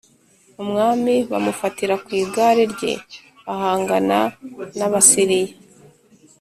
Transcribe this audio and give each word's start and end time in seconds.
Umwami 0.61 1.13
bamufatira 1.31 1.95
ku 2.03 2.09
igare 2.21 2.63
rye 2.73 2.93
ahangana 3.53 4.19
n’Abasiriya 4.77 5.55